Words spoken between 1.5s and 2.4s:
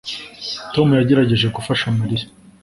gufasha Mariya